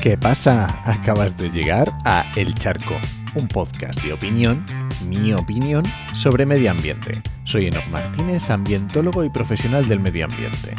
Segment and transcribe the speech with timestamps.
[0.00, 0.82] ¿Qué pasa?
[0.86, 2.94] Acabas de llegar a El Charco,
[3.34, 4.64] un podcast de opinión,
[5.06, 5.82] mi opinión,
[6.14, 7.20] sobre medio ambiente.
[7.44, 10.74] Soy Enoch Martínez, ambientólogo y profesional del medio ambiente.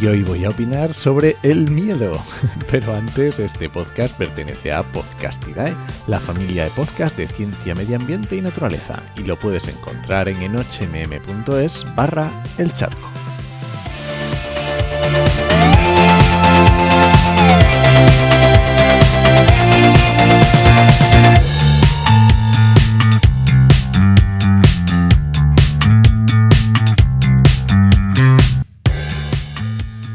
[0.00, 2.22] Y hoy voy a opinar sobre el miedo.
[2.70, 5.74] Pero antes, este podcast pertenece a Podcastidae,
[6.06, 10.40] la familia de podcast de ciencia, medio ambiente y naturaleza, y lo puedes encontrar en
[10.42, 13.08] enochmm.es barra el charco.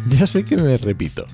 [0.10, 1.26] Ya sé que me repito,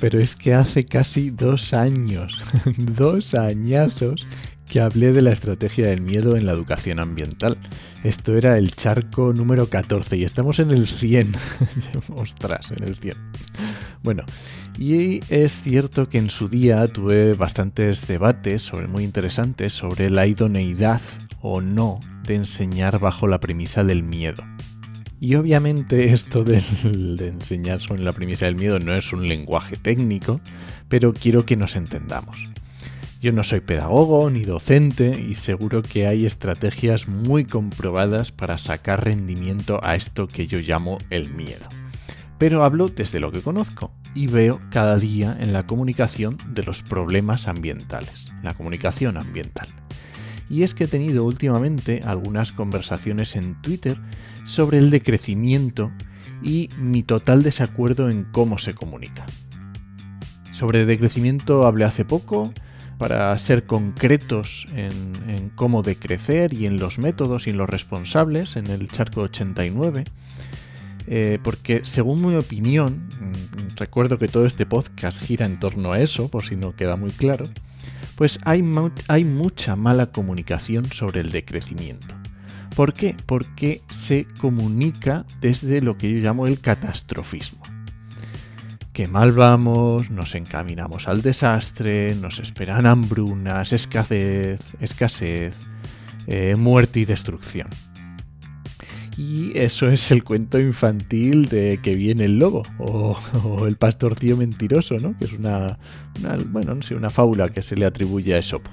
[0.00, 2.42] pero es que hace casi dos años,
[2.76, 4.26] dos añazos,
[4.68, 7.56] que hablé de la estrategia del miedo en la educación ambiental.
[8.02, 11.36] Esto era el charco número 14 y estamos en el 100.
[12.16, 13.16] Ostras, en el 100.
[14.02, 14.24] Bueno,
[14.78, 20.26] y es cierto que en su día tuve bastantes debates sobre, muy interesantes sobre la
[20.26, 21.00] idoneidad
[21.40, 24.42] o no de enseñar bajo la premisa del miedo.
[25.18, 26.62] Y obviamente esto de,
[27.26, 30.40] enseñar sobre la premisa del miedo no es un lenguaje técnico,
[30.88, 32.44] pero quiero que nos entendamos.
[33.22, 39.04] Yo no soy pedagogo ni docente y seguro que hay estrategias muy comprobadas para sacar
[39.04, 41.66] rendimiento a esto que yo llamo el miedo.
[42.38, 46.82] Pero hablo desde lo que conozco y veo cada día en la comunicación de los
[46.82, 49.68] problemas ambientales, la comunicación ambiental.
[50.48, 53.98] Y es que he tenido últimamente algunas conversaciones en Twitter
[54.44, 55.90] sobre el decrecimiento
[56.42, 59.26] y mi total desacuerdo en cómo se comunica.
[60.52, 62.52] Sobre decrecimiento hablé hace poco,
[62.98, 68.66] para ser concretos en, cómo decrecer y en los métodos y en los responsables en
[68.68, 70.04] el charco 89.
[71.08, 76.00] Eh, porque según mi opinión, mm, recuerdo que todo este podcast gira en torno a
[76.00, 77.44] eso, por si no queda muy claro,
[78.16, 78.64] pues hay,
[79.08, 82.14] hay mucha mala comunicación sobre el decrecimiento.
[82.74, 83.16] ¿Por qué?
[83.26, 87.62] Porque se comunica desde lo que yo llamo el catastrofismo
[88.96, 95.66] que mal vamos, nos encaminamos al desastre, nos esperan hambrunas, escasez, escasez,
[96.26, 97.68] eh, muerte y destrucción.
[99.16, 103.16] Y eso es el cuento infantil de que viene el lobo o,
[103.66, 105.16] el pastorcillo mentiroso, ¿no?
[105.18, 105.78] Que es una,
[106.48, 108.70] bueno, no sé, una fábula que se le atribuye a Esopo.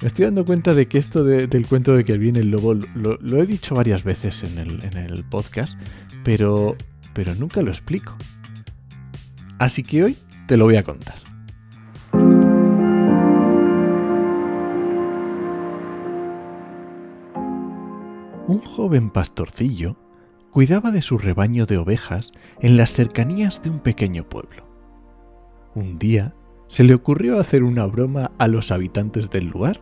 [0.00, 3.42] Me estoy dando cuenta de que esto del cuento de que viene el lobo lo,
[3.42, 5.76] he dicho varias veces en el, en el podcast,
[6.24, 6.76] pero,
[7.12, 8.16] pero nunca lo explico.
[9.58, 11.31] Así que hoy te lo voy a contar.
[18.52, 19.96] Un joven pastorcillo
[20.50, 24.66] cuidaba de su rebaño de ovejas en las cercanías de un pequeño pueblo.
[25.74, 26.34] Un día
[26.68, 29.80] se le ocurrió hacer una broma a los habitantes del lugar,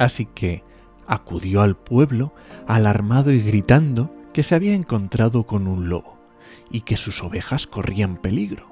[0.00, 0.64] así que
[1.06, 2.34] acudió al pueblo
[2.66, 6.18] alarmado y gritando que se había encontrado con un lobo
[6.72, 8.66] y que sus ovejas corrían peligro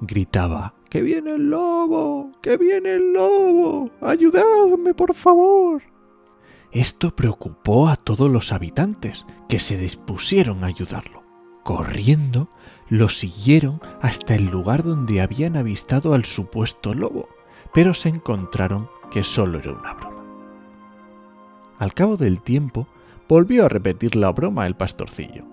[0.00, 2.30] gritaba ¡Que viene el lobo!
[2.40, 3.90] ¡Que viene el lobo!
[4.00, 5.82] ¡Ayudadme, por favor!
[6.76, 11.22] Esto preocupó a todos los habitantes, que se dispusieron a ayudarlo.
[11.62, 12.50] Corriendo,
[12.90, 17.30] lo siguieron hasta el lugar donde habían avistado al supuesto lobo,
[17.72, 20.22] pero se encontraron que solo era una broma.
[21.78, 22.86] Al cabo del tiempo,
[23.26, 25.44] volvió a repetir la broma el pastorcillo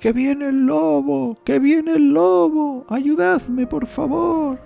[0.00, 1.38] ¡Que viene el lobo!
[1.44, 2.84] ¡Que viene el lobo!
[2.88, 4.58] ¡Ayudadme, por favor!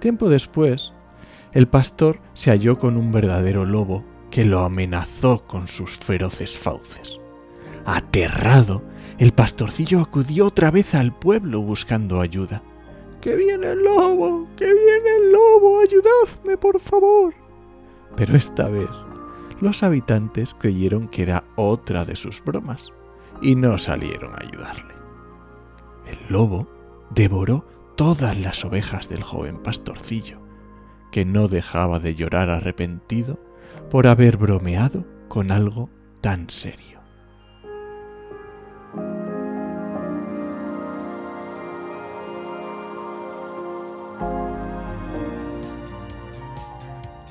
[0.00, 0.94] Tiempo después,
[1.52, 7.18] el pastor se halló con un verdadero lobo que lo amenazó con sus feroces fauces.
[7.84, 8.82] Aterrado,
[9.18, 12.62] el pastorcillo acudió otra vez al pueblo buscando ayuda.
[13.20, 14.46] ¡Que viene el lobo!
[14.56, 15.80] ¡Que viene el lobo!
[15.80, 17.34] ¡Ayudadme, por favor!
[18.16, 18.90] Pero esta vez,
[19.60, 22.88] los habitantes creyeron que era otra de sus bromas
[23.40, 24.94] y no salieron a ayudarle.
[26.06, 26.68] El lobo
[27.10, 27.64] devoró
[27.96, 30.38] todas las ovejas del joven pastorcillo,
[31.10, 33.38] que no dejaba de llorar arrepentido
[33.90, 35.90] por haber bromeado con algo
[36.20, 36.96] tan serio.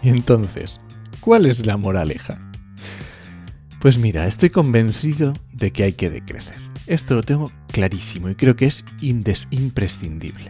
[0.06, 0.80] Y entonces,
[1.20, 2.40] ¿cuál es la moraleja?
[3.81, 6.56] Pues mira, estoy convencido de que hay que decrecer.
[6.86, 10.50] Esto lo tengo clarísimo y creo que es imprescindible.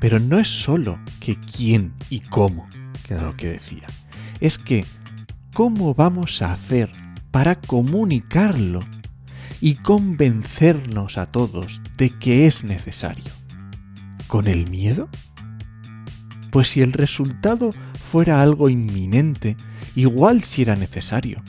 [0.00, 2.68] Pero no es solo que quién y cómo,
[3.06, 3.86] que era lo que decía.
[4.40, 4.84] Es que
[5.54, 6.90] cómo vamos a hacer
[7.30, 8.80] para comunicarlo
[9.60, 13.32] y convencernos a todos de que es necesario.
[14.26, 15.08] ¿Con el miedo?
[16.50, 17.70] Pues si el resultado
[18.10, 19.56] fuera algo inminente,
[19.94, 21.42] igual si era necesario.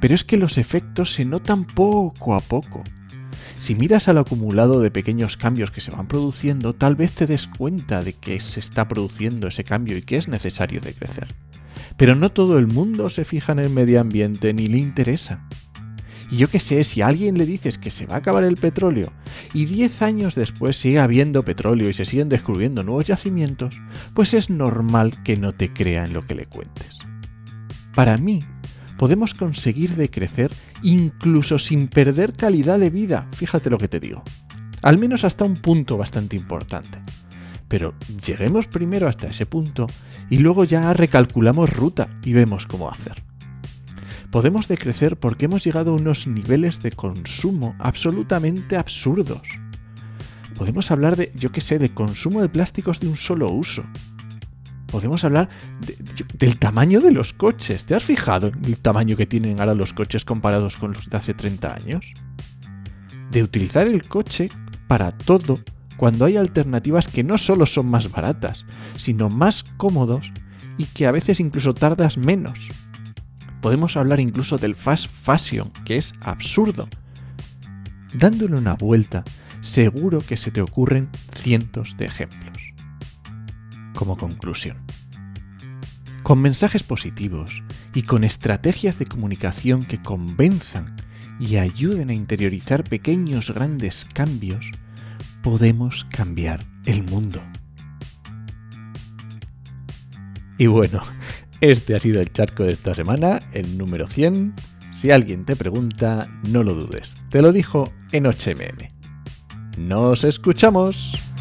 [0.00, 2.82] Pero es que los efectos se notan poco a poco.
[3.58, 7.46] Si miras al acumulado de pequeños cambios que se van produciendo, tal vez te des
[7.46, 11.28] cuenta de que se está produciendo ese cambio y que es necesario de crecer.
[11.96, 15.46] Pero no todo el mundo se fija en el medio ambiente ni le interesa.
[16.32, 18.56] Y yo qué sé, si a alguien le dices que se va a acabar el
[18.56, 19.12] petróleo
[19.52, 23.78] y 10 años después sigue habiendo petróleo y se siguen descubriendo nuevos yacimientos,
[24.14, 27.00] pues es normal que no te crea en lo que le cuentes.
[27.94, 28.38] Para mí,
[28.96, 30.50] podemos conseguir decrecer
[30.82, 34.22] incluso sin perder calidad de vida, fíjate lo que te digo.
[34.80, 36.98] Al menos hasta un punto bastante importante.
[37.72, 39.86] Pero lleguemos primero hasta ese punto
[40.28, 43.22] y luego ya recalculamos ruta y vemos cómo hacer
[44.30, 49.42] podemos decrecer porque hemos llegado a unos niveles de consumo absolutamente absurdos.
[50.56, 53.84] Podemos hablar de, yo qué sé, de consumo de plásticos de un solo uso.
[54.86, 55.50] Podemos hablar
[56.38, 57.84] del tamaño de los coches.
[57.84, 61.16] ¿Te has fijado en el tamaño que tienen ahora los coches comparados con los de
[61.18, 62.12] hace 30 años?
[63.30, 64.48] De utilizar el coche
[64.88, 65.58] para todo
[65.96, 68.64] cuando hay alternativas que no solo son más baratas,
[68.96, 70.32] sino más cómodos
[70.78, 72.58] y que a veces incluso tardas menos.
[73.60, 76.88] Podemos hablar incluso del fast fashion, que es absurdo.
[78.14, 79.22] Dándole una vuelta,
[79.60, 82.58] seguro que se te ocurren cientos de ejemplos.
[83.94, 84.78] Como conclusión,
[86.22, 87.62] con mensajes positivos
[87.94, 90.96] y con estrategias de comunicación que convenzan
[91.38, 94.70] y ayuden a interiorizar pequeños grandes cambios,
[95.42, 97.40] podemos cambiar el mundo.
[100.58, 101.02] Y bueno,
[101.60, 104.54] este ha sido el charco de esta semana, el número 100.
[104.92, 107.14] Si alguien te pregunta, no lo dudes.
[107.30, 108.90] Te lo dijo en 8mm.
[109.78, 111.31] ¡Nos escuchamos!